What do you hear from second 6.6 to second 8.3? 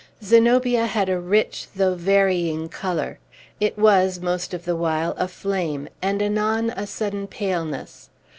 a sudden paleness.